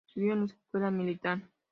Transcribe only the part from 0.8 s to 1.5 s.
Militar.